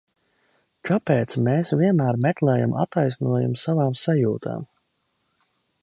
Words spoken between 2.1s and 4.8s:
meklējam attaisnojumu savām sajūtām?